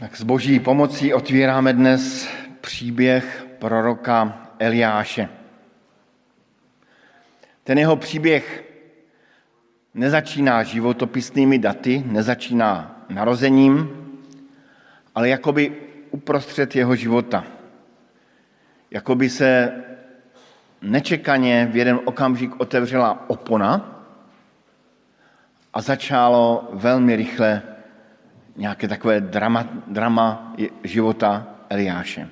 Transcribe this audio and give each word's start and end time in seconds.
Tak 0.00 0.16
s 0.16 0.22
boží 0.22 0.60
pomocí 0.60 1.14
otvíráme 1.14 1.72
dnes 1.72 2.28
příběh 2.60 3.46
proroka 3.58 4.48
Eliáše. 4.58 5.28
Ten 7.64 7.78
jeho 7.78 7.96
příběh 7.96 8.64
nezačíná 9.94 10.62
životopisnými 10.62 11.58
daty, 11.58 12.04
nezačíná 12.06 13.04
narozením, 13.08 13.90
ale 15.14 15.28
jakoby 15.28 15.72
uprostřed 16.10 16.76
jeho 16.76 16.96
života. 16.96 17.44
Jakoby 18.90 19.30
se 19.30 19.72
nečekaně 20.82 21.68
v 21.72 21.76
jeden 21.76 22.00
okamžik 22.04 22.60
otevřela 22.60 23.30
opona 23.30 24.02
a 25.74 25.80
začalo 25.80 26.68
velmi 26.72 27.16
rychle 27.16 27.62
nějaké 28.56 28.88
takové 28.88 29.20
drama, 29.20 29.68
drama 29.86 30.54
života 30.84 31.46
Eliáše. 31.70 32.28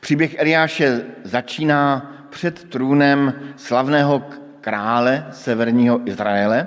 Příběh 0.00 0.38
Eliáše 0.38 1.04
začíná 1.24 2.12
před 2.30 2.64
trůnem 2.64 3.32
slavného 3.56 4.24
krále 4.60 5.26
severního 5.30 6.00
Izraele. 6.04 6.66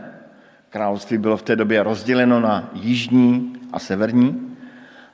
Království 0.70 1.18
bylo 1.18 1.38
v 1.38 1.42
té 1.42 1.56
době 1.56 1.84
rozděleno 1.84 2.40
na 2.40 2.70
jižní 2.74 3.54
a 3.74 3.80
severní. 3.80 4.58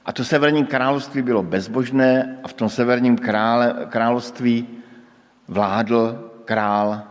A 0.06 0.14
to 0.14 0.24
severní 0.24 0.66
království 0.66 1.22
bylo 1.22 1.44
bezbožné 1.44 2.40
a 2.44 2.48
v 2.48 2.54
tom 2.54 2.70
severním 2.70 3.18
krále, 3.18 3.76
království 3.90 4.68
vládl 5.48 6.32
král 6.46 7.02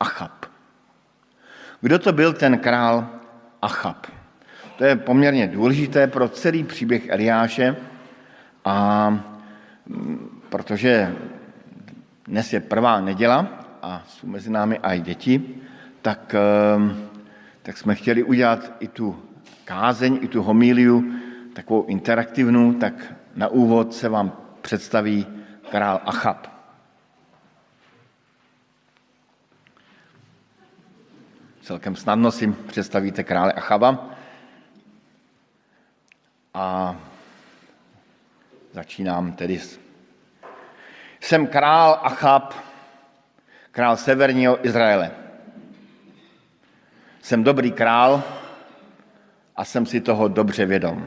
Achab. 0.00 0.46
Kdo 1.80 1.98
to 1.98 2.12
byl 2.12 2.32
ten 2.32 2.58
král 2.58 3.08
Achab? 3.62 4.06
To 4.76 4.84
je 4.84 4.96
poměrně 4.96 5.46
důležité 5.46 6.06
pro 6.06 6.28
celý 6.28 6.64
příběh 6.64 7.08
Eliáše 7.08 7.76
a 8.64 9.10
mm, 9.86 10.40
protože 10.48 11.14
dnes 12.26 12.52
je 12.52 12.60
prvá 12.60 13.00
neděla 13.00 13.66
a 13.82 14.02
jsou 14.06 14.26
mezi 14.26 14.50
námi 14.50 14.78
i 14.82 15.00
děti, 15.00 15.54
tak, 16.02 16.34
ehm, 16.34 17.08
tak 17.62 17.76
jsme 17.76 17.94
chtěli 17.94 18.22
udělat 18.22 18.72
i 18.80 18.88
tu 18.88 19.22
kázeň, 19.64 20.18
i 20.22 20.28
tu 20.28 20.42
homíliu 20.42 21.12
takovou 21.52 21.84
interaktivní, 21.86 22.74
tak 22.74 23.14
na 23.36 23.48
úvod 23.48 23.94
se 23.94 24.08
vám 24.08 24.32
představí 24.62 25.26
král 25.70 26.00
Achab. 26.04 26.54
Celkem 31.62 31.96
snadno 31.96 32.30
si 32.30 32.52
představíte 32.52 33.24
krále 33.24 33.52
Achaba. 33.52 34.13
A 36.54 36.96
začínám 38.72 39.32
tedy. 39.32 39.60
Jsem 41.20 41.46
král 41.46 42.00
Achab, 42.02 42.54
král 43.70 43.96
severního 43.96 44.66
Izraele. 44.66 45.10
Jsem 47.22 47.44
dobrý 47.44 47.72
král 47.72 48.22
a 49.56 49.64
jsem 49.64 49.86
si 49.86 50.00
toho 50.00 50.28
dobře 50.28 50.66
vědom. 50.66 51.06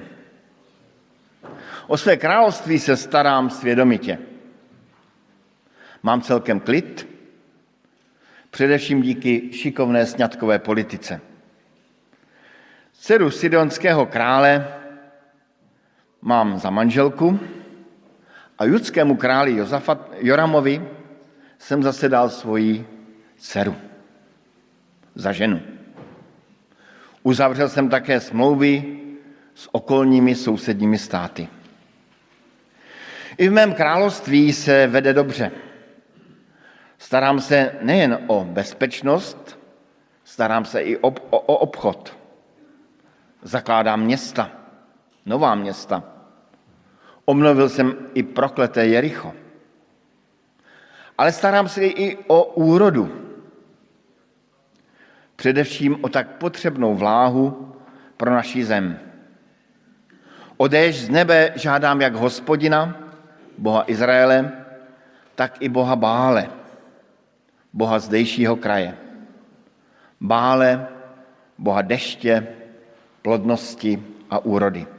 O 1.87 1.97
své 1.97 2.17
království 2.17 2.79
se 2.79 2.97
starám 2.97 3.49
svědomitě. 3.49 4.19
Mám 6.03 6.21
celkem 6.21 6.59
klid, 6.59 7.07
především 8.49 9.01
díky 9.01 9.53
šikovné 9.53 10.05
sňatkové 10.05 10.59
politice. 10.59 11.21
Dceru 12.93 13.31
sidonského 13.31 14.05
krále 14.05 14.77
mám 16.21 16.59
za 16.59 16.69
manželku 16.69 17.39
a 18.57 18.65
judskému 18.65 19.15
králi 19.15 19.55
Jozafat, 19.55 20.11
Joramovi 20.17 20.87
jsem 21.57 21.83
zase 21.83 22.09
dal 22.09 22.29
svoji 22.29 22.87
dceru 23.37 23.75
za 25.15 25.31
ženu. 25.31 25.61
Uzavřel 27.23 27.69
jsem 27.69 27.89
také 27.89 28.19
smlouvy 28.19 28.99
s 29.55 29.69
okolními 29.71 30.35
sousedními 30.35 30.97
státy. 30.97 31.47
I 33.37 33.49
v 33.49 33.51
mém 33.51 33.73
království 33.73 34.53
se 34.53 34.87
vede 34.87 35.13
dobře. 35.13 35.51
Starám 36.97 37.39
se 37.39 37.75
nejen 37.81 38.19
o 38.27 38.43
bezpečnost, 38.43 39.59
starám 40.23 40.65
se 40.65 40.81
i 40.81 40.97
o, 40.97 41.07
o, 41.07 41.39
o 41.39 41.57
obchod. 41.57 42.17
Zakládám 43.41 44.01
města, 44.01 44.51
nová 45.25 45.55
města. 45.55 46.16
Omnovil 47.29 47.69
jsem 47.69 47.95
i 48.13 48.23
prokleté 48.23 48.87
Jericho. 48.87 49.33
Ale 51.17 51.31
starám 51.31 51.69
se 51.69 51.85
i 51.85 52.17
o 52.27 52.43
úrodu. 52.43 53.11
Především 55.35 56.03
o 56.03 56.09
tak 56.09 56.37
potřebnou 56.37 56.95
vláhu 56.95 57.75
pro 58.17 58.31
naši 58.31 58.65
zem. 58.65 58.99
Odéž 60.57 61.05
z 61.05 61.09
nebe 61.09 61.51
žádám 61.55 62.01
jak 62.01 62.15
hospodina, 62.15 62.95
Boha 63.57 63.83
Izraele, 63.87 64.51
tak 65.35 65.61
i 65.61 65.69
Boha 65.69 65.95
Bále, 65.95 66.49
Boha 67.73 67.99
zdejšího 67.99 68.55
kraje. 68.55 68.97
Bále, 70.21 70.87
Boha 71.57 71.81
deště, 71.81 72.47
plodnosti 73.21 74.03
a 74.29 74.39
úrody. 74.39 74.96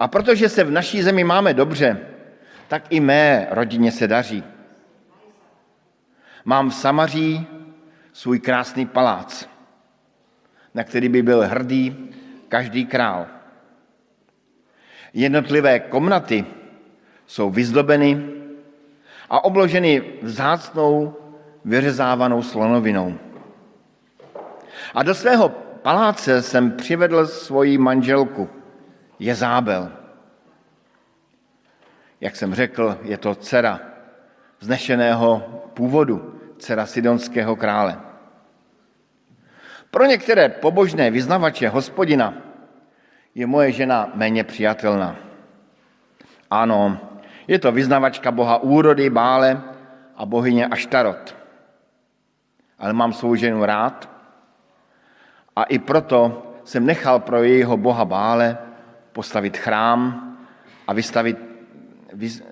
A 0.00 0.08
protože 0.08 0.48
se 0.48 0.64
v 0.64 0.70
naší 0.70 1.02
zemi 1.02 1.24
máme 1.24 1.54
dobře, 1.54 2.00
tak 2.68 2.82
i 2.90 3.00
mé 3.00 3.46
rodině 3.50 3.92
se 3.92 4.08
daří. 4.08 4.44
Mám 6.44 6.70
v 6.70 6.74
Samaří 6.74 7.46
svůj 8.12 8.40
krásný 8.40 8.86
palác, 8.86 9.48
na 10.74 10.84
který 10.84 11.08
by 11.08 11.22
byl 11.22 11.46
hrdý 11.46 12.10
každý 12.48 12.86
král. 12.86 13.26
Jednotlivé 15.12 15.80
komnaty 15.80 16.44
jsou 17.26 17.50
vyzdobeny 17.50 18.26
a 19.30 19.44
obloženy 19.44 20.02
vzácnou 20.22 21.14
vyřezávanou 21.64 22.42
slonovinou. 22.42 23.18
A 24.94 25.02
do 25.02 25.14
svého 25.14 25.48
paláce 25.82 26.42
jsem 26.42 26.72
přivedl 26.72 27.26
svoji 27.26 27.78
manželku– 27.78 28.48
Jezábel. 29.20 29.92
Jak 32.20 32.36
jsem 32.36 32.54
řekl, 32.54 32.98
je 33.02 33.18
to 33.18 33.34
dcera 33.34 33.80
vznešeného 34.58 35.38
původu, 35.74 36.40
dcera 36.58 36.86
sidonského 36.86 37.56
krále. 37.56 38.00
Pro 39.90 40.04
některé 40.04 40.48
pobožné 40.48 41.10
vyznavače 41.10 41.68
hospodina 41.68 42.34
je 43.34 43.46
moje 43.46 43.72
žena 43.72 44.10
méně 44.14 44.44
přijatelná. 44.44 45.16
Ano, 46.50 46.98
je 47.48 47.58
to 47.58 47.72
vyznavačka 47.72 48.30
boha 48.32 48.58
úrody, 48.58 49.10
bále 49.10 49.62
a 50.16 50.26
bohyně 50.26 50.66
Aštarot. 50.66 51.36
Ale 52.78 52.92
mám 52.92 53.12
svou 53.12 53.34
ženu 53.34 53.64
rád 53.64 54.08
a 55.56 55.64
i 55.64 55.78
proto 55.78 56.42
jsem 56.64 56.86
nechal 56.86 57.20
pro 57.20 57.42
jejího 57.42 57.76
boha 57.76 58.04
bále 58.04 58.69
postavit 59.12 59.56
chrám 59.56 60.30
a 60.86 60.92
vystavit, 60.92 61.38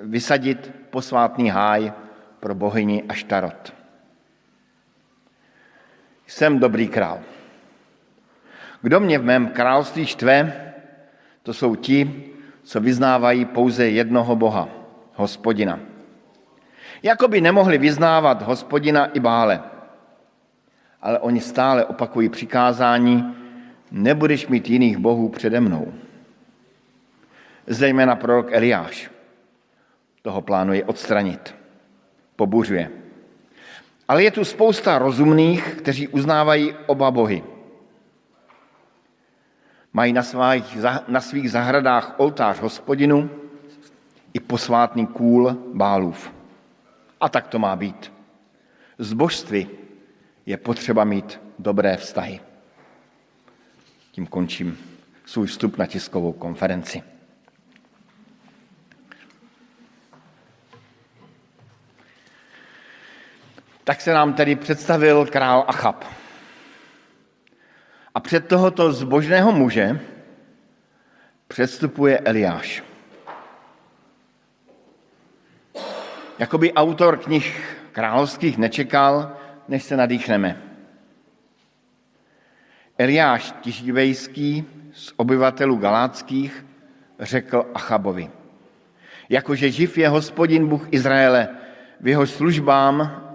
vysadit 0.02 0.72
posvátný 0.90 1.48
háj 1.48 1.92
pro 2.40 2.54
bohyni 2.54 3.02
Aštarot. 3.08 3.74
Jsem 6.26 6.58
dobrý 6.58 6.88
král. 6.88 7.20
Kdo 8.82 9.00
mě 9.00 9.18
v 9.18 9.24
mém 9.24 9.48
království 9.48 10.06
štve, 10.06 10.64
to 11.42 11.54
jsou 11.54 11.74
ti, 11.74 12.24
co 12.62 12.80
vyznávají 12.80 13.44
pouze 13.44 13.88
jednoho 13.88 14.36
Boha, 14.36 14.68
hospodina. 15.14 15.80
Jakoby 17.02 17.40
nemohli 17.40 17.78
vyznávat 17.78 18.42
hospodina 18.42 19.06
i 19.06 19.20
bále, 19.20 19.62
ale 21.02 21.18
oni 21.18 21.40
stále 21.40 21.84
opakují 21.84 22.28
přikázání, 22.28 23.34
nebudeš 23.90 24.46
mít 24.46 24.70
jiných 24.70 24.96
bohů 24.96 25.28
přede 25.28 25.60
mnou 25.60 25.92
zejména 27.68 28.16
prorok 28.16 28.48
Eliáš. 28.52 29.10
Toho 30.22 30.42
plánuje 30.42 30.84
odstranit. 30.84 31.54
Pobuřuje. 32.36 32.90
Ale 34.08 34.22
je 34.22 34.30
tu 34.30 34.44
spousta 34.44 34.98
rozumných, 34.98 35.74
kteří 35.74 36.08
uznávají 36.08 36.74
oba 36.86 37.10
bohy. 37.10 37.44
Mají 39.92 40.12
na 40.12 40.22
svých, 40.22 40.78
na 41.08 41.20
svých 41.20 41.50
zahradách 41.50 42.14
oltář 42.16 42.60
hospodinu 42.60 43.30
i 44.34 44.40
posvátný 44.40 45.06
kůl 45.06 45.56
bálův. 45.74 46.32
A 47.20 47.28
tak 47.28 47.48
to 47.48 47.58
má 47.58 47.76
být. 47.76 48.12
Z 48.98 49.12
božství 49.12 49.68
je 50.46 50.56
potřeba 50.56 51.04
mít 51.04 51.40
dobré 51.58 51.96
vztahy. 51.96 52.40
Tím 54.12 54.26
končím 54.26 54.78
svůj 55.26 55.46
vstup 55.46 55.78
na 55.78 55.86
tiskovou 55.86 56.32
konferenci. 56.32 57.17
Tak 63.88 64.00
se 64.00 64.14
nám 64.14 64.32
tedy 64.32 64.56
představil 64.56 65.26
král 65.26 65.64
Achab. 65.68 66.04
A 68.14 68.20
před 68.20 68.48
tohoto 68.48 68.92
zbožného 68.92 69.52
muže 69.52 70.00
předstupuje 71.48 72.18
Eliáš. 72.18 72.84
Jakoby 76.38 76.72
autor 76.72 77.16
knih 77.16 77.76
královských 77.92 78.58
nečekal, 78.58 79.36
než 79.68 79.82
se 79.82 79.96
nadýchneme. 79.96 80.62
Eliáš 82.98 83.54
Tiživejský 83.60 84.64
z 84.92 85.12
obyvatelů 85.16 85.76
Galáckých 85.76 86.66
řekl 87.20 87.66
Achabovi, 87.74 88.30
jakože 89.28 89.70
živ 89.70 89.98
je 89.98 90.08
hospodin 90.08 90.68
Bůh 90.68 90.88
Izraele, 90.90 91.48
v 92.00 92.08
jeho 92.08 92.26
službám, 92.26 93.27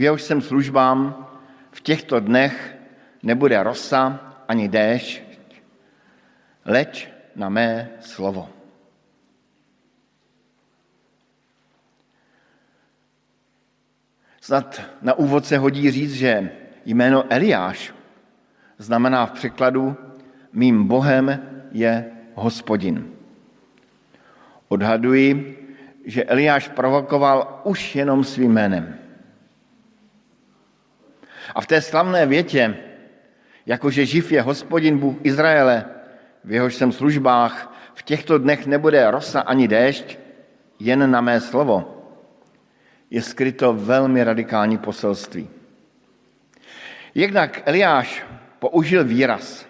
v 0.00 0.02
jehož 0.02 0.22
jsem 0.22 0.40
službám, 0.40 1.26
v 1.70 1.80
těchto 1.80 2.20
dnech 2.20 2.76
nebude 3.22 3.62
rosa 3.62 4.20
ani 4.48 4.68
déšť, 4.68 5.22
leč 6.64 7.08
na 7.36 7.48
mé 7.48 8.00
slovo. 8.00 8.48
Snad 14.40 14.80
na 15.02 15.14
úvod 15.14 15.44
se 15.44 15.58
hodí 15.58 15.90
říct, 15.90 16.14
že 16.14 16.50
jméno 16.84 17.24
Eliáš 17.28 17.92
znamená 18.78 19.26
v 19.26 19.32
překladu 19.32 19.96
mým 20.52 20.88
Bohem 20.88 21.28
je 21.72 22.08
hospodin. 22.34 23.12
Odhaduji, 24.68 25.60
že 26.04 26.24
Eliáš 26.24 26.68
provokoval 26.68 27.60
už 27.64 27.96
jenom 27.96 28.24
svým 28.24 28.52
jménem. 28.52 28.99
A 31.54 31.60
v 31.60 31.66
té 31.66 31.80
slavné 31.82 32.26
větě, 32.26 32.76
jakože 33.66 34.06
živ 34.06 34.32
je 34.32 34.42
hospodin 34.42 34.98
Bůh 34.98 35.16
Izraele, 35.22 35.84
v 36.44 36.52
jehož 36.52 36.74
jsem 36.74 36.92
službách, 36.92 37.74
v 37.94 38.02
těchto 38.02 38.38
dnech 38.38 38.66
nebude 38.66 39.10
rosa 39.10 39.40
ani 39.40 39.68
déšť, 39.68 40.18
jen 40.78 41.10
na 41.10 41.20
mé 41.20 41.40
slovo, 41.40 41.96
je 43.10 43.22
skryto 43.22 43.72
velmi 43.72 44.24
radikální 44.24 44.78
poselství. 44.78 45.48
Jednak 47.14 47.62
Eliáš 47.64 48.24
použil 48.58 49.04
výraz, 49.04 49.66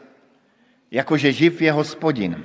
jakože 0.91 1.33
živ 1.33 1.63
je 1.63 1.73
hospodin. 1.73 2.45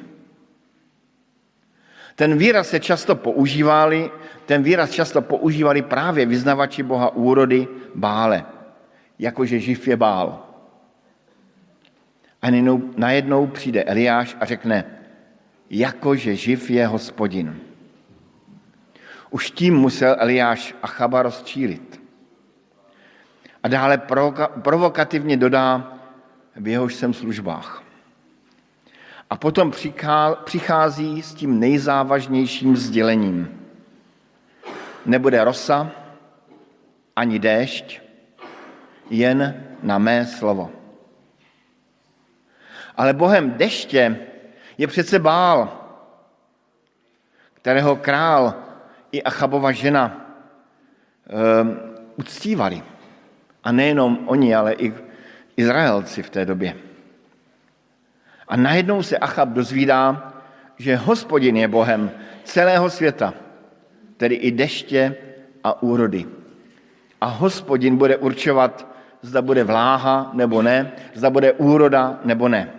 Ten 2.16 2.38
výraz 2.38 2.70
se 2.70 2.80
často 2.80 3.16
používali, 3.16 4.12
ten 4.46 4.64
výraz 4.64 4.92
často 4.92 5.22
používali 5.22 5.82
právě 5.82 6.26
vyznavači 6.26 6.84
boha 6.84 7.16
úrody 7.16 7.68
Bále, 7.96 8.46
jakože 9.20 9.60
živ 9.60 9.88
je 9.88 9.98
Bál. 9.98 10.44
A 12.42 12.52
najednou 12.98 13.48
přijde 13.48 13.84
Eliáš 13.84 14.38
a 14.40 14.46
řekne, 14.46 14.86
jakože 15.70 16.36
živ 16.36 16.70
je 16.70 16.88
hospodin. 16.88 17.60
Už 19.30 19.52
tím 19.52 19.76
musel 19.76 20.16
Eliáš 20.20 20.76
Achaba 20.82 21.24
rozčílit. 21.24 22.02
A 23.64 23.68
dále 23.68 23.98
provokativně 24.62 25.38
dodá, 25.38 25.98
v 26.56 26.68
jehož 26.68 26.96
jsem 26.96 27.14
službách. 27.14 27.84
A 29.30 29.38
potom 29.38 29.72
přichází 30.44 31.22
s 31.22 31.34
tím 31.34 31.60
nejzávažnějším 31.60 32.78
sdělením. 32.78 33.62
Nebude 35.06 35.44
rosa 35.44 35.92
ani 37.16 37.40
déšť, 37.40 38.02
jen 39.10 39.64
na 39.84 39.98
mé 39.98 40.26
slovo. 40.26 40.72
Ale 42.98 43.14
bohem 43.14 43.52
deště 43.52 44.20
je 44.78 44.88
přece 44.88 45.20
bál, 45.20 45.82
kterého 47.54 47.96
král 47.96 48.54
i 49.12 49.24
Achabova 49.24 49.72
žena 49.72 50.06
um, 51.62 51.80
uctívali. 52.16 52.84
A 53.64 53.72
nejenom 53.72 54.20
oni, 54.26 54.56
ale 54.56 54.74
i 54.74 54.94
Izraelci 55.58 56.24
v 56.24 56.30
té 56.30 56.46
době. 56.46 56.76
A 58.48 58.58
najednou 58.58 59.04
se 59.04 59.18
Achab 59.18 59.50
dozvídá, 59.50 60.34
že 60.78 60.96
hospodin 60.96 61.58
je 61.58 61.68
Bohem 61.68 62.12
celého 62.44 62.90
světa, 62.90 63.34
tedy 64.18 64.36
i 64.36 64.52
deště 64.52 65.16
a 65.64 65.82
úrody. 65.82 66.26
A 67.22 67.26
hospodin 67.26 67.98
bude 67.98 68.18
určovat, 68.18 68.95
zda 69.26 69.42
bude 69.42 69.64
vláha 69.64 70.30
nebo 70.34 70.62
ne, 70.62 70.92
zda 71.14 71.30
bude 71.30 71.54
úroda 71.54 72.20
nebo 72.24 72.50
ne. 72.50 72.70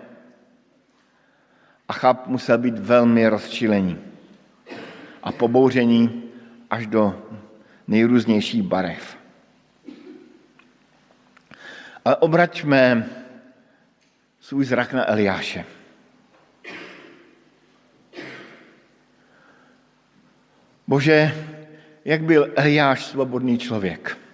Achab 1.89 2.27
musel 2.27 2.59
být 2.59 2.79
velmi 2.79 3.29
rozčilení 3.29 3.99
a 5.23 5.33
pobouření 5.33 6.23
až 6.71 6.87
do 6.87 7.23
nejrůznějších 7.89 8.63
barev. 8.63 9.17
Ale 12.05 12.17
obraťme 12.17 13.07
svůj 14.41 14.65
zrak 14.65 14.93
na 14.93 15.11
Eliáše. 15.11 15.65
Bože, 20.87 21.35
jak 22.05 22.23
byl 22.23 22.53
Eliáš 22.57 23.05
svobodný 23.05 23.59
člověk? 23.59 24.26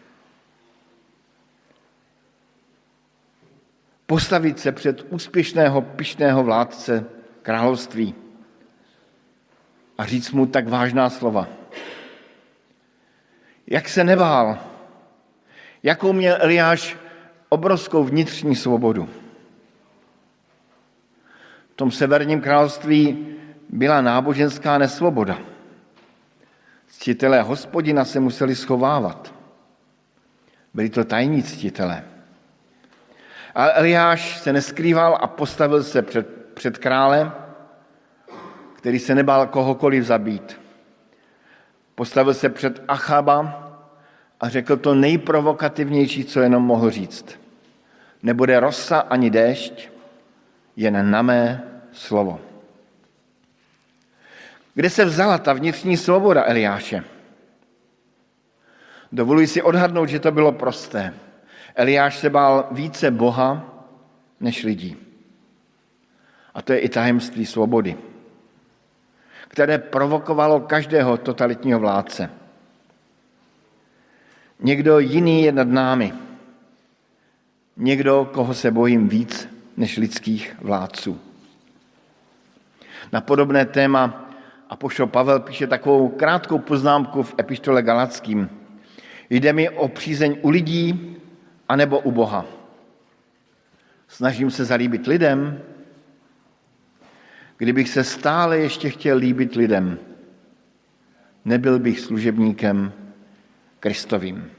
Postavit 4.12 4.60
se 4.60 4.72
před 4.72 5.06
úspěšného, 5.10 5.82
pišného 5.82 6.44
vládce 6.44 7.04
království 7.42 8.14
a 9.98 10.04
říct 10.04 10.30
mu 10.30 10.46
tak 10.46 10.68
vážná 10.68 11.10
slova. 11.10 11.48
Jak 13.66 13.88
se 13.88 14.04
nebál? 14.04 14.58
Jakou 15.82 16.12
měl 16.12 16.36
Eliáš 16.40 16.96
obrovskou 17.48 18.04
vnitřní 18.04 18.56
svobodu? 18.56 19.08
V 21.72 21.76
tom 21.76 21.90
severním 21.90 22.40
království 22.40 23.26
byla 23.68 24.00
náboženská 24.00 24.78
nesvoboda. 24.78 25.38
Ctitelé 26.86 27.42
hospodina 27.42 28.04
se 28.04 28.20
museli 28.20 28.54
schovávat. 28.54 29.34
Byli 30.74 30.90
to 30.90 31.04
tajní 31.04 31.42
ctitelé. 31.42 32.11
A 33.54 33.70
Eliáš 33.70 34.38
se 34.38 34.52
neskrýval 34.52 35.18
a 35.20 35.26
postavil 35.26 35.82
se 35.82 36.02
před, 36.02 36.54
před 36.54 36.78
králem, 36.78 37.32
který 38.74 38.98
se 38.98 39.14
nebál 39.14 39.46
kohokoliv 39.46 40.04
zabít. 40.04 40.60
Postavil 41.94 42.34
se 42.34 42.48
před 42.48 42.82
Achaba 42.88 43.68
a 44.40 44.48
řekl 44.48 44.76
to 44.76 44.94
nejprovokativnější, 44.94 46.24
co 46.24 46.40
jenom 46.40 46.62
mohl 46.62 46.90
říct. 46.90 47.40
Nebude 48.22 48.60
rosa 48.60 48.98
ani 48.98 49.30
déšť, 49.30 49.88
jen 50.76 51.10
na 51.10 51.22
mé 51.22 51.62
slovo. 51.92 52.40
Kde 54.74 54.90
se 54.90 55.04
vzala 55.04 55.38
ta 55.38 55.52
vnitřní 55.52 55.96
svoboda 55.96 56.44
Eliáše? 56.44 57.04
Dovoluji 59.12 59.46
si 59.46 59.62
odhadnout, 59.62 60.08
že 60.08 60.20
to 60.20 60.32
bylo 60.32 60.52
prosté. 60.52 61.14
Eliáš 61.74 62.18
se 62.18 62.30
bál 62.30 62.68
více 62.70 63.10
Boha 63.10 63.74
než 64.40 64.64
lidí. 64.64 64.96
A 66.54 66.62
to 66.62 66.72
je 66.72 66.78
i 66.78 66.88
tajemství 66.88 67.46
svobody, 67.46 67.96
které 69.48 69.78
provokovalo 69.78 70.60
každého 70.60 71.16
totalitního 71.16 71.80
vládce. 71.80 72.30
Někdo 74.60 74.98
jiný 74.98 75.42
je 75.42 75.52
nad 75.52 75.68
námi. 75.68 76.12
Někdo, 77.76 78.30
koho 78.32 78.54
se 78.54 78.70
bojím 78.70 79.08
víc 79.08 79.48
než 79.76 79.96
lidských 79.96 80.56
vládců. 80.60 81.20
Na 83.12 83.20
podobné 83.20 83.66
téma 83.66 84.30
Apoštol 84.68 85.06
Pavel 85.06 85.40
píše 85.40 85.66
takovou 85.66 86.08
krátkou 86.08 86.58
poznámku 86.58 87.22
v 87.22 87.34
epištole 87.38 87.82
Galackým. 87.82 88.50
Jde 89.30 89.52
mi 89.52 89.68
o 89.68 89.88
přízeň 89.88 90.36
u 90.42 90.50
lidí 90.50 91.16
anebo 91.68 91.98
u 91.98 92.10
Boha. 92.10 92.46
Snažím 94.08 94.50
se 94.50 94.64
zalíbit 94.64 95.06
lidem, 95.06 95.60
kdybych 97.56 97.88
se 97.88 98.04
stále 98.04 98.58
ještě 98.58 98.90
chtěl 98.90 99.16
líbit 99.16 99.54
lidem, 99.54 99.98
nebyl 101.44 101.78
bych 101.78 102.00
služebníkem 102.00 102.92
Kristovým. 103.80 104.50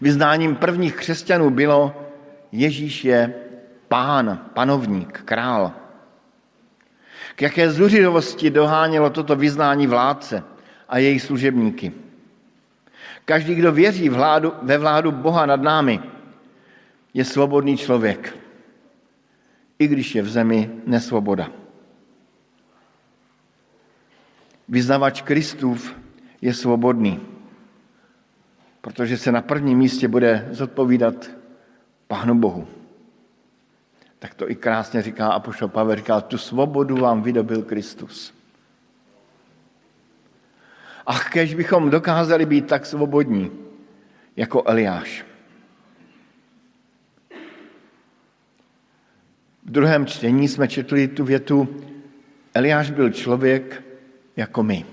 Vyznáním 0.00 0.56
prvních 0.56 0.96
křesťanů 0.96 1.50
bylo, 1.50 2.10
Ježíš 2.52 3.04
je 3.04 3.34
pán, 3.88 4.50
panovník, 4.54 5.22
král. 5.24 5.72
K 7.36 7.42
jaké 7.42 7.70
zuřivosti 7.70 8.50
dohánělo 8.50 9.10
toto 9.10 9.36
vyznání 9.36 9.86
vládce 9.86 10.42
a 10.88 10.98
jejich 10.98 11.22
služebníky. 11.22 11.92
Každý, 13.24 13.54
kdo 13.54 13.72
věří 13.72 14.08
vládu, 14.08 14.52
ve 14.62 14.78
vládu 14.78 15.12
Boha 15.12 15.46
nad 15.46 15.62
námi, 15.62 16.00
je 17.14 17.24
svobodný 17.24 17.76
člověk, 17.76 18.36
i 19.78 19.88
když 19.88 20.14
je 20.14 20.22
v 20.22 20.28
zemi 20.28 20.70
nesvoboda. 20.86 21.50
Vyznavač 24.68 25.22
Kristův 25.22 25.96
je 26.40 26.54
svobodný, 26.54 27.20
protože 28.80 29.18
se 29.18 29.32
na 29.32 29.42
prvním 29.42 29.78
místě 29.78 30.08
bude 30.08 30.48
zodpovídat 30.50 31.30
Pánu 32.06 32.34
Bohu. 32.34 32.68
Tak 34.18 34.34
to 34.34 34.50
i 34.50 34.54
krásně 34.54 35.02
říká 35.02 35.32
Apoštol 35.32 35.68
Pavel, 35.68 35.96
říká, 35.96 36.20
tu 36.20 36.38
svobodu 36.38 36.96
vám 36.96 37.22
vydobil 37.22 37.62
Kristus. 37.62 38.39
Ach, 41.10 41.30
kež 41.30 41.54
bychom 41.54 41.90
dokázali 41.90 42.46
být 42.46 42.66
tak 42.66 42.86
svobodní, 42.86 43.50
jako 44.36 44.62
Eliáš. 44.66 45.24
V 49.62 49.70
druhém 49.70 50.06
čtení 50.06 50.48
jsme 50.48 50.68
četli 50.68 51.08
tu 51.08 51.24
větu, 51.24 51.68
Eliáš 52.54 52.90
byl 52.90 53.10
člověk 53.10 53.82
jako 54.36 54.62
my. 54.62 54.84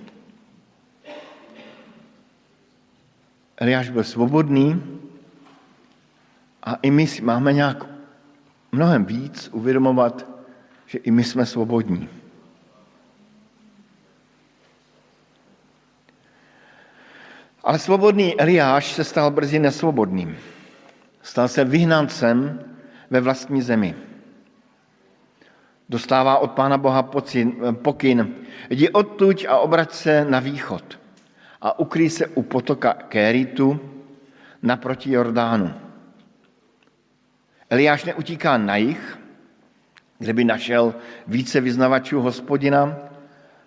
Eliáš 3.57 3.89
byl 3.89 4.03
svobodný 4.03 4.81
a 6.63 6.75
i 6.81 6.91
my 6.91 7.05
máme 7.21 7.53
nějak 7.53 7.85
mnohem 8.71 9.05
víc 9.05 9.49
uvědomovat, 9.53 10.25
že 10.85 10.97
i 10.97 11.11
my 11.11 11.23
jsme 11.23 11.45
svobodní. 11.45 12.09
Ale 17.67 17.79
svobodný 17.79 18.39
Eliáš 18.39 18.95
se 18.95 19.03
stal 19.03 19.31
brzy 19.31 19.59
nesvobodným. 19.59 20.37
Stal 21.21 21.47
se 21.47 21.65
vyhnancem 21.65 22.59
ve 23.09 23.21
vlastní 23.21 23.61
zemi. 23.61 23.95
Dostává 25.89 26.37
od 26.37 26.51
Pána 26.51 26.77
Boha 26.77 27.03
pokyn, 27.71 28.35
jdi 28.69 28.89
odtuď 28.89 29.45
a 29.45 29.57
obrať 29.57 29.91
se 29.91 30.25
na 30.25 30.39
východ 30.39 30.99
a 31.61 31.79
ukrý 31.79 32.09
se 32.09 32.27
u 32.27 32.41
potoka 32.41 32.93
Kéritu 32.93 33.79
naproti 34.61 35.11
Jordánu. 35.11 35.73
Eliáš 37.69 38.03
neutíká 38.03 38.57
na 38.57 38.75
jich, 38.75 39.19
kde 40.19 40.33
by 40.33 40.43
našel 40.43 40.95
více 41.27 41.61
vyznavačů 41.61 42.21
hospodina, 42.21 42.95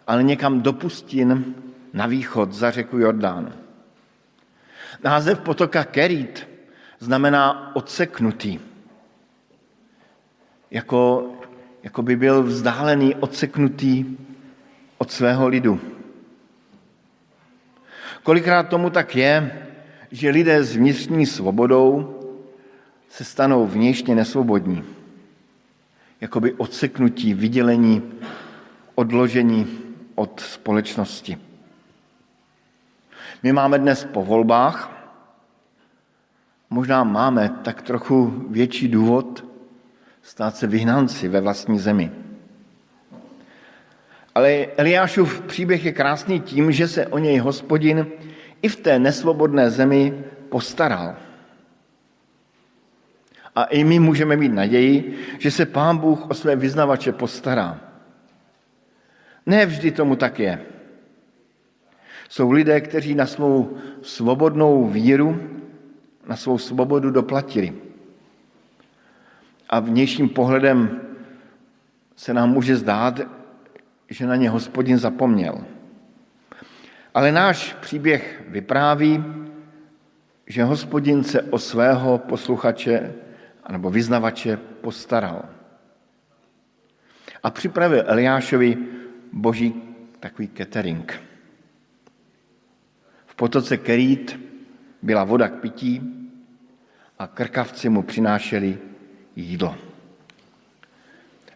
ale 0.06 0.22
někam 0.22 0.60
do 0.60 0.72
pustin 0.72 1.54
na 1.92 2.06
východ 2.06 2.52
za 2.52 2.70
řeku 2.70 2.98
Jordánu. 2.98 3.59
Název 5.04 5.40
potoka 5.40 5.84
Kerít 5.84 6.48
znamená 6.98 7.76
odseknutý. 7.76 8.58
Jako, 10.70 11.30
jako 11.82 12.02
by 12.02 12.16
byl 12.16 12.42
vzdálený, 12.42 13.14
odseknutý 13.14 14.04
od 14.98 15.10
svého 15.12 15.48
lidu. 15.48 15.80
Kolikrát 18.22 18.68
tomu 18.68 18.90
tak 18.90 19.16
je, 19.16 19.66
že 20.10 20.30
lidé 20.30 20.64
s 20.64 20.76
vnitřní 20.76 21.26
svobodou 21.26 22.16
se 23.08 23.24
stanou 23.24 23.66
vnějšně 23.66 24.14
nesvobodní. 24.14 24.84
Jakoby 26.20 26.52
odseknutí, 26.52 27.34
vydělení, 27.34 28.02
odložení 28.94 29.78
od 30.14 30.40
společnosti. 30.40 31.49
My 33.42 33.52
máme 33.52 33.78
dnes 33.78 34.04
po 34.04 34.24
volbách, 34.24 34.90
možná 36.70 37.04
máme 37.04 37.50
tak 37.62 37.82
trochu 37.82 38.44
větší 38.48 38.88
důvod 38.88 39.44
stát 40.22 40.56
se 40.56 40.66
vyhnanci 40.66 41.28
ve 41.28 41.40
vlastní 41.40 41.78
zemi. 41.78 42.10
Ale 44.34 44.66
Eliášův 44.76 45.40
příběh 45.40 45.84
je 45.84 45.92
krásný 45.92 46.40
tím, 46.40 46.72
že 46.72 46.88
se 46.88 47.06
o 47.06 47.18
něj 47.18 47.38
hospodin 47.38 48.06
i 48.62 48.68
v 48.68 48.76
té 48.76 48.98
nesvobodné 48.98 49.70
zemi 49.70 50.24
postaral. 50.48 51.16
A 53.56 53.64
i 53.64 53.84
my 53.84 53.98
můžeme 53.98 54.36
mít 54.36 54.52
naději, 54.52 55.18
že 55.38 55.50
se 55.50 55.66
Pán 55.66 55.98
Bůh 55.98 56.30
o 56.30 56.34
své 56.34 56.56
vyznavače 56.56 57.12
postará. 57.12 57.80
Ne 59.46 59.66
vždy 59.66 59.90
tomu 59.90 60.16
tak 60.16 60.38
je. 60.38 60.60
Jsou 62.30 62.50
lidé, 62.50 62.80
kteří 62.80 63.14
na 63.14 63.26
svou 63.26 63.76
svobodnou 64.02 64.86
víru, 64.86 65.40
na 66.26 66.36
svou 66.36 66.58
svobodu 66.58 67.10
doplatili. 67.10 67.74
A 69.68 69.80
vnějším 69.80 70.28
pohledem 70.28 71.00
se 72.16 72.34
nám 72.34 72.50
může 72.50 72.76
zdát, 72.76 73.20
že 74.08 74.26
na 74.26 74.36
ně 74.36 74.50
hospodin 74.50 74.98
zapomněl. 74.98 75.64
Ale 77.14 77.32
náš 77.32 77.76
příběh 77.80 78.42
vypráví, 78.48 79.24
že 80.46 80.64
hospodin 80.64 81.24
se 81.24 81.42
o 81.42 81.58
svého 81.58 82.18
posluchače 82.18 83.12
nebo 83.70 83.90
vyznavače 83.90 84.56
postaral. 84.56 85.44
A 87.42 87.50
připravil 87.50 88.04
Eliášovi 88.06 88.78
boží 89.32 89.82
takový 90.20 90.48
catering. 90.48 91.29
Potoce 93.40 93.76
Kerít 93.76 94.40
byla 95.02 95.24
voda 95.24 95.48
k 95.48 95.60
pití 95.60 96.02
a 97.18 97.26
krkavci 97.26 97.88
mu 97.88 98.02
přinášeli 98.02 98.78
jídlo. 99.36 99.76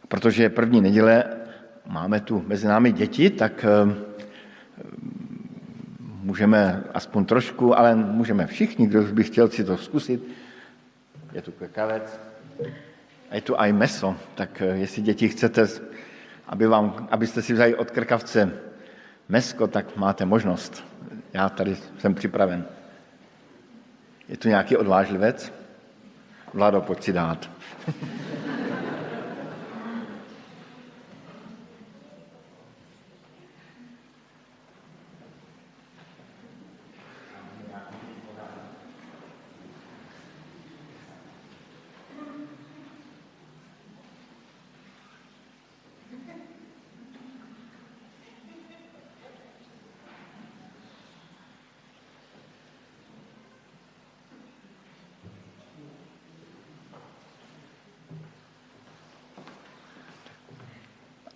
Protože 0.08 0.42
je 0.42 0.48
první 0.48 0.80
neděle, 0.80 1.24
máme 1.86 2.20
tu 2.20 2.44
mezi 2.46 2.66
námi 2.66 2.92
děti, 2.92 3.30
tak 3.30 3.64
eh, 3.64 3.94
můžeme 6.22 6.84
aspoň 6.94 7.24
trošku, 7.24 7.78
ale 7.78 7.94
můžeme 7.94 8.46
všichni, 8.46 8.86
kdo 8.86 9.02
by 9.02 9.24
chtěl 9.24 9.48
si 9.48 9.64
to 9.64 9.76
zkusit. 9.76 10.24
Je 11.32 11.42
tu 11.42 11.52
krkavec 11.52 12.20
a 13.30 13.34
je 13.34 13.40
tu 13.40 13.60
aj 13.60 13.72
meso, 13.72 14.16
tak 14.34 14.62
eh, 14.62 14.76
jestli 14.88 15.02
děti 15.02 15.28
chcete, 15.28 15.68
aby 16.48 16.66
vám, 16.66 17.08
abyste 17.10 17.42
si 17.42 17.52
vzali 17.52 17.74
od 17.74 17.90
krkavce 17.90 18.56
mesko, 19.28 19.66
tak 19.66 19.96
máte 19.96 20.24
možnost. 20.24 20.94
Já 21.34 21.48
tady 21.48 21.76
jsem 21.98 22.14
připraven. 22.14 22.64
Je 24.28 24.36
tu 24.36 24.48
nějaký 24.48 24.76
odvážlivec? 24.76 25.52
Vládo, 26.52 26.80
pojď 26.80 27.02
si 27.02 27.12
dát. 27.12 27.50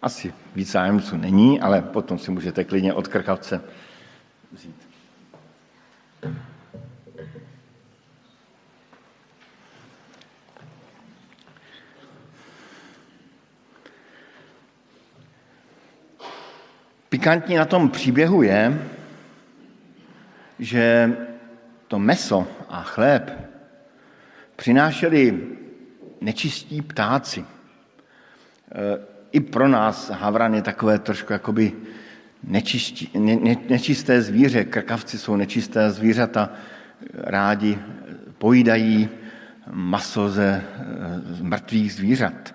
Asi 0.02 0.34
víc 0.54 0.70
zájemců 0.70 1.16
není, 1.16 1.60
ale 1.60 1.82
potom 1.82 2.18
si 2.18 2.30
můžete 2.30 2.64
klidně 2.64 2.94
od 2.94 3.08
krkavce 3.08 3.60
vzít. 4.52 4.88
Pikantní 17.08 17.56
na 17.56 17.64
tom 17.64 17.90
příběhu 17.90 18.42
je, 18.42 18.88
že 20.58 21.16
to 21.88 21.98
meso 21.98 22.46
a 22.68 22.82
chléb 22.82 23.50
přinášeli 24.56 25.48
nečistí 26.20 26.82
ptáci 26.82 27.44
i 29.32 29.40
pro 29.40 29.68
nás 29.68 30.10
havran 30.10 30.54
je 30.54 30.62
takové 30.62 30.98
trošku 30.98 31.32
jakoby 31.32 31.72
nečistí, 32.44 33.10
ne, 33.18 33.36
ne, 33.36 33.56
nečisté 33.68 34.22
zvíře. 34.22 34.64
Krkavci 34.64 35.18
jsou 35.18 35.36
nečisté 35.36 35.90
zvířata, 35.90 36.50
rádi 37.14 37.78
pojídají, 38.38 39.08
maso 39.70 40.28
ze 40.28 40.64
z 41.30 41.40
mrtvých 41.40 41.92
zvířat. 41.92 42.54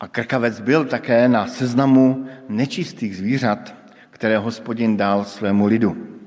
A 0.00 0.08
krkavec 0.08 0.60
byl 0.60 0.84
také 0.84 1.28
na 1.28 1.46
seznamu 1.46 2.26
nečistých 2.48 3.16
zvířat, 3.16 3.74
které 4.10 4.38
hospodin 4.38 4.96
dal 4.96 5.24
svému 5.24 5.66
lidu. 5.66 6.18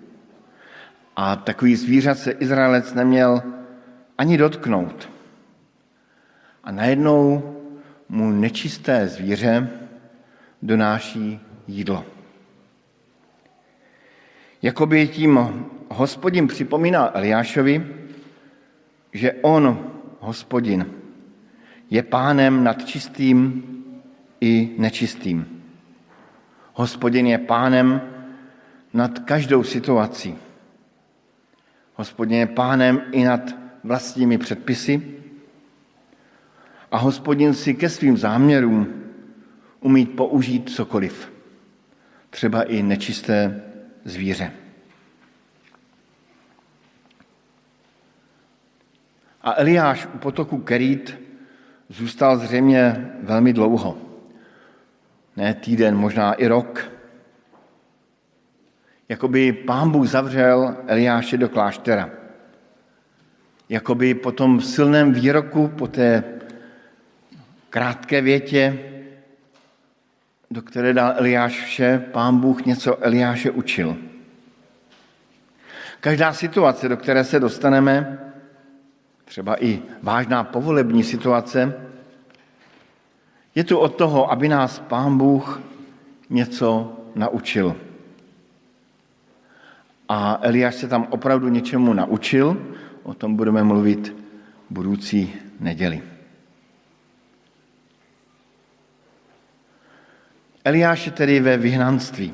A 1.16 1.36
takový 1.36 1.76
zvířat 1.76 2.18
se 2.18 2.32
Izraelec 2.32 2.94
neměl 2.94 3.44
ani 4.18 4.38
dotknout. 4.38 5.10
A 6.64 6.72
najednou 6.72 7.55
mu 8.10 8.32
nečisté 8.32 9.08
zvíře 9.08 9.70
donáší 10.62 11.40
jídlo. 11.68 12.06
Jakoby 14.62 15.08
tím 15.08 15.40
hospodin 15.90 16.48
připomínal 16.48 17.12
Eliášovi, 17.14 17.88
že 19.14 19.34
on, 19.34 19.92
hospodin, 20.20 20.86
je 21.90 22.04
pánem 22.04 22.64
nad 22.64 22.86
čistým 22.86 23.64
i 24.42 24.76
nečistým. 24.78 25.64
Hospodin 26.74 27.28
je 27.28 27.38
pánem 27.38 28.02
nad 28.94 29.20
každou 29.20 29.64
situací. 29.64 30.36
Hospodin 31.94 32.38
je 32.38 32.46
pánem 32.46 33.02
i 33.12 33.24
nad 33.24 33.42
vlastními 33.84 34.38
předpisy 34.38 35.02
a 36.96 36.98
hospodin 36.98 37.54
si 37.54 37.74
ke 37.74 37.90
svým 37.90 38.18
záměrům 38.18 39.04
umí 39.80 40.06
použít 40.06 40.70
cokoliv, 40.70 41.32
třeba 42.30 42.64
i 42.64 42.84
nečisté 42.84 43.64
zvíře. 44.06 44.52
A 49.42 49.54
Eliáš 49.60 50.08
u 50.16 50.18
potoku 50.18 50.58
Kerít 50.58 51.20
zůstal 51.90 52.38
zřejmě 52.38 53.12
velmi 53.22 53.54
dlouho. 53.54 53.98
Ne 55.36 55.54
týden, 55.54 55.96
možná 55.96 56.34
i 56.34 56.48
rok. 56.48 56.92
Jakoby 59.10 59.54
pán 59.54 59.92
Bůh 59.92 60.08
zavřel 60.08 60.78
Eliáše 60.88 61.38
do 61.38 61.50
kláštera. 61.50 62.10
Jakoby 63.70 64.14
po 64.14 64.32
tom 64.32 64.62
silném 64.62 65.14
výroku, 65.14 65.68
po 65.68 65.88
té 65.88 66.35
krátké 67.75 68.22
větě, 68.22 68.79
do 70.51 70.62
které 70.62 70.94
dal 70.94 71.13
Eliáš 71.17 71.63
vše, 71.63 72.05
pán 72.12 72.39
Bůh 72.39 72.65
něco 72.65 73.03
Eliáše 73.03 73.51
učil. 73.51 73.98
Každá 76.00 76.34
situace, 76.34 76.89
do 76.89 76.98
které 76.98 77.24
se 77.24 77.39
dostaneme, 77.39 78.20
třeba 79.25 79.63
i 79.63 79.82
vážná 80.01 80.44
povolební 80.44 81.03
situace, 81.03 81.75
je 83.55 83.63
tu 83.63 83.77
od 83.77 83.96
toho, 83.96 84.32
aby 84.32 84.50
nás 84.50 84.79
Pán 84.79 85.17
Bůh 85.17 85.62
něco 86.29 86.98
naučil. 87.15 87.75
A 90.10 90.39
Eliáš 90.41 90.75
se 90.75 90.88
tam 90.88 91.08
opravdu 91.10 91.48
něčemu 91.50 91.94
naučil, 91.94 92.58
o 93.03 93.13
tom 93.13 93.36
budeme 93.36 93.63
mluvit 93.63 94.15
budoucí 94.70 95.34
neděli. 95.60 96.15
Eliáš 100.66 101.06
je 101.06 101.12
tedy 101.12 101.40
ve 101.40 101.58
vyhnanství. 101.58 102.34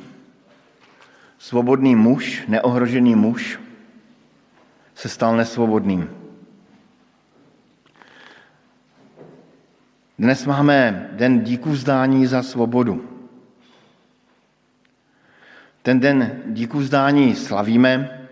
Svobodný 1.38 1.96
muž, 1.96 2.44
neohrožený 2.48 3.16
muž, 3.16 3.60
se 4.96 5.10
stal 5.10 5.38
nesvobodným. 5.38 6.10
Dnes 10.20 10.46
máme 10.46 11.10
den 11.14 11.44
díku 11.44 11.70
vzdání 11.70 12.28
za 12.28 12.44
svobodu. 12.44 13.10
Ten 15.82 16.00
den 16.00 16.41
díku 16.46 16.80
vzdání 16.80 17.36
slavíme 17.36 18.28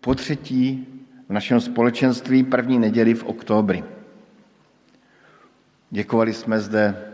po 0.00 0.14
třetí 0.14 0.86
v 1.28 1.32
našem 1.32 1.60
společenství 1.60 2.42
první 2.42 2.78
neděli 2.78 3.14
v 3.14 3.24
oktobri. 3.24 3.84
Děkovali 5.90 6.32
jsme 6.32 6.60
zde 6.60 7.12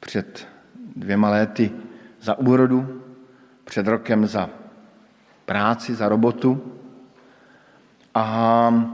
před 0.00 0.55
dvěma 0.96 1.30
léty 1.30 1.70
za 2.20 2.38
úrodu, 2.38 3.02
před 3.64 3.86
rokem 3.86 4.26
za 4.26 4.50
práci, 5.44 5.94
za 5.94 6.08
robotu. 6.08 6.72
A 8.14 8.88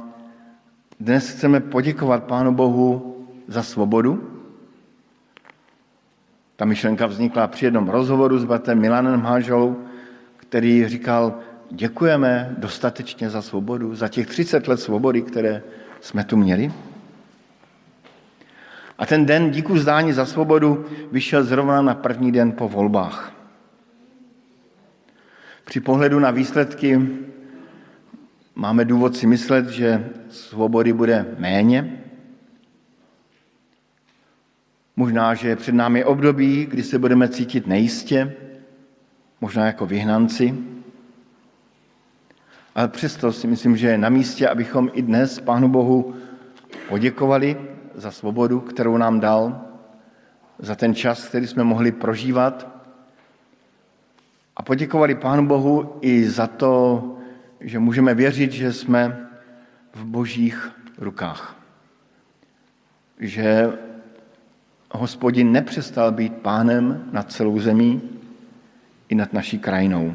dnes 1.01 1.31
chceme 1.31 1.61
poděkovat 1.61 2.25
Pánu 2.25 2.55
Bohu 2.55 3.17
za 3.49 3.63
svobodu, 3.63 4.29
ta 6.57 6.65
myšlenka 6.65 7.07
vznikla 7.07 7.47
při 7.47 7.65
jednom 7.65 7.89
rozhovoru 7.89 8.39
s 8.39 8.45
bratrem 8.45 8.81
Milanem 8.81 9.21
Hážou, 9.21 9.77
který 10.37 10.89
říkal, 10.89 11.39
děkujeme 11.71 12.55
dostatečně 12.59 13.31
za 13.31 13.43
svobodu, 13.43 13.95
za 13.95 14.09
těch 14.09 14.27
30 14.27 14.69
let 14.69 14.81
svobody, 14.81 15.23
které 15.23 15.63
jsme 16.01 16.25
tu 16.25 16.37
měli. 16.37 16.73
A 19.03 19.07
ten 19.07 19.27
den 19.27 19.51
díku 19.51 19.79
zdání 19.79 20.13
za 20.13 20.27
svobodu 20.27 20.87
vyšel 21.13 21.45
zrovna 21.45 21.83
na 21.83 21.95
první 21.95 22.33
den 22.33 22.53
po 22.53 22.69
volbách. 22.69 23.33
Při 25.65 25.81
pohledu 25.81 26.19
na 26.19 26.31
výsledky 26.31 27.09
máme 28.55 28.85
důvod 28.85 29.17
si 29.17 29.27
myslet, 29.27 29.69
že 29.69 30.11
svobody 30.29 30.93
bude 30.93 31.27
méně, 31.39 31.99
Možná, 34.97 35.35
že 35.35 35.57
před 35.57 35.75
námi 35.75 36.05
období, 36.05 36.67
kdy 36.67 36.83
se 36.83 36.99
budeme 36.99 37.29
cítit 37.29 37.67
nejistě, 37.67 38.37
možná 39.41 39.67
jako 39.67 39.87
vyhnanci, 39.87 40.55
ale 42.75 42.89
přesto 42.89 43.33
si 43.33 43.47
myslím, 43.47 43.77
že 43.77 43.89
je 43.89 43.99
na 43.99 44.09
místě, 44.09 44.49
abychom 44.49 44.91
i 44.93 45.03
dnes 45.03 45.41
Pánu 45.41 45.69
Bohu 45.69 46.15
poděkovali 46.89 47.57
za 47.95 48.11
svobodu, 48.11 48.61
kterou 48.61 48.97
nám 48.97 49.21
dal, 49.21 49.61
za 50.59 50.75
ten 50.75 50.95
čas, 50.95 51.29
který 51.29 51.47
jsme 51.47 51.65
mohli 51.65 51.93
prožívat 51.93 52.69
a 54.57 54.63
poděkovali 54.63 55.15
Pánu 55.15 55.47
Bohu 55.47 55.99
i 56.01 56.29
za 56.29 56.47
to, 56.47 57.03
že 57.61 57.79
můžeme 57.79 58.15
věřit, 58.15 58.53
že 58.53 58.73
jsme 58.73 59.29
v 59.95 60.05
božích 60.05 60.73
rukách. 60.99 61.57
Že 63.19 63.73
hospodin 64.91 65.53
nepřestal 65.53 66.13
být 66.13 66.33
pánem 66.33 67.09
nad 67.13 67.33
celou 67.33 67.61
zemí 67.61 68.03
i 69.09 69.15
nad 69.15 69.33
naší 69.33 69.59
krajinou. 69.59 70.15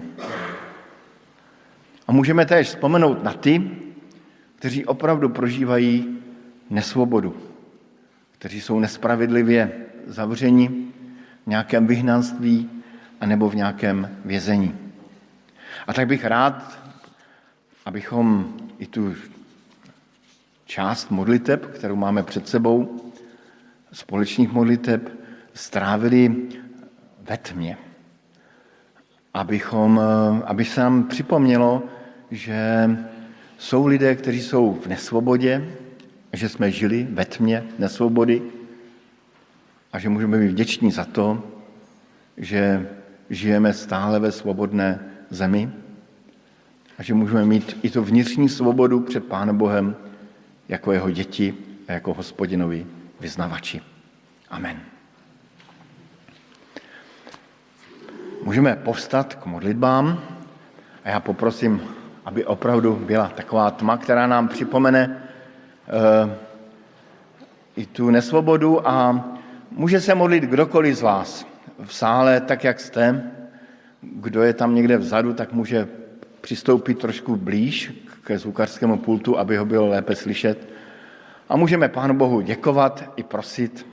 A 2.08 2.12
můžeme 2.12 2.46
též 2.46 2.68
vzpomenout 2.68 3.24
na 3.24 3.34
ty, 3.34 3.72
kteří 4.56 4.86
opravdu 4.86 5.30
prožívají 5.30 6.18
nesvobodu, 6.70 7.36
kteří 8.40 8.62
jsou 8.62 8.80
nespravedlivě 8.80 9.72
zavřeni 10.06 10.68
v 11.44 11.48
nějakém 11.48 11.88
vyhnanství 11.88 12.70
anebo 13.22 13.50
v 13.50 13.56
nějakém 13.56 14.10
vězení. 14.26 14.76
A 15.88 15.94
tak 15.94 16.08
bych 16.08 16.26
rád, 16.26 16.80
abychom 17.86 18.54
i 18.80 18.86
tu 18.86 19.16
část 20.66 21.12
modliteb, 21.12 21.66
kterou 21.66 21.96
máme 21.96 22.24
před 22.24 22.48
sebou, 22.48 23.02
společných 23.92 24.52
modliteb 24.52 25.10
strávili 25.54 26.36
ve 27.22 27.38
tmě. 27.38 27.78
Abychom, 29.34 30.02
aby 30.46 30.66
se 30.66 30.82
nám 30.82 31.04
připomnělo, 31.04 31.84
že 32.32 32.90
jsou 33.58 33.86
lidé, 33.86 34.16
kteří 34.16 34.42
jsou 34.42 34.74
v 34.74 34.88
nesvobodě, 34.88 35.70
že 36.34 36.50
jsme 36.50 36.72
žili 36.72 37.08
ve 37.12 37.26
tmě 37.26 37.64
nesvobody 37.80 38.42
a 39.94 40.00
že 40.00 40.10
můžeme 40.10 40.38
být 40.38 40.48
vděční 40.48 40.92
za 40.92 41.06
to, 41.06 41.44
že 42.38 42.90
žijeme 43.30 43.74
stále 43.74 44.20
ve 44.20 44.32
svobodné 44.32 45.00
zemi 45.30 45.72
a 46.98 47.04
že 47.04 47.14
můžeme 47.14 47.46
mít 47.46 47.78
i 47.84 47.90
tu 47.90 48.04
vnitřní 48.04 48.50
svobodu 48.50 49.00
před 49.00 49.26
Pánem 49.26 49.58
Bohem 49.58 49.96
jako 50.70 50.92
jeho 50.92 51.12
děti 51.12 51.54
a 51.88 51.92
jako 51.92 52.14
hospodinovi 52.14 52.88
vyznavači. 53.20 53.82
Amen. 54.50 54.80
Můžeme 58.44 58.76
povstat 58.76 59.36
k 59.36 59.46
modlitbám 59.46 60.22
a 61.04 61.10
já 61.10 61.20
poprosím, 61.20 61.82
aby 62.26 62.46
opravdu 62.46 62.96
byla 62.96 63.30
taková 63.30 63.72
tma, 63.72 63.98
která 63.98 64.28
nám 64.28 64.48
připomene 64.48 65.27
i 67.76 67.86
tu 67.86 68.10
nesvobodu 68.10 68.88
a 68.88 69.26
může 69.72 70.02
se 70.02 70.16
modlit 70.16 70.44
kdokoliv 70.44 70.98
z 70.98 71.02
vás 71.02 71.46
v 71.84 71.94
sále, 71.94 72.42
tak 72.42 72.64
jak 72.64 72.80
jste. 72.80 73.32
Kdo 74.02 74.44
je 74.44 74.54
tam 74.54 74.76
někde 74.76 74.98
vzadu, 74.98 75.34
tak 75.34 75.54
může 75.54 75.88
přistoupit 76.42 77.00
trošku 77.00 77.36
blíž 77.36 77.94
ke 78.24 78.40
zvukařskému 78.40 78.98
pultu, 78.98 79.40
aby 79.40 79.58
ho 79.58 79.66
bylo 79.66 79.88
lépe 79.88 80.16
slyšet 80.16 80.70
A 81.50 81.58
můžeme 81.58 81.90
Pánu 81.90 82.14
Bohu 82.14 82.42
děkovat 82.42 83.04
i 83.16 83.24
prosit. 83.24 83.88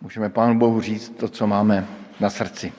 Můžeme 0.00 0.28
Pánu 0.28 0.58
Bohu 0.58 0.80
říct 0.80 1.08
to, 1.08 1.28
co 1.28 1.46
máme 1.46 1.86
na 2.20 2.30
srdci. 2.30 2.72